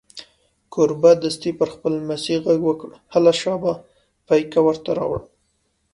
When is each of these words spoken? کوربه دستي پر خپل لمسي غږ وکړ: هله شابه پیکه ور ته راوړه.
کوربه 0.73 1.11
دستي 1.23 1.51
پر 1.59 1.67
خپل 1.75 1.91
لمسي 2.01 2.35
غږ 2.45 2.59
وکړ: 2.65 2.89
هله 3.13 3.31
شابه 3.41 3.73
پیکه 4.27 4.59
ور 4.63 4.77
ته 4.83 4.91
راوړه. 4.97 5.21